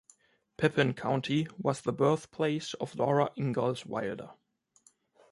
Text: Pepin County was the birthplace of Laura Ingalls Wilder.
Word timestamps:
Pepin 0.57 0.95
County 0.95 1.47
was 1.59 1.81
the 1.81 1.93
birthplace 1.93 2.73
of 2.79 2.95
Laura 2.95 3.29
Ingalls 3.37 3.85
Wilder. 3.85 4.31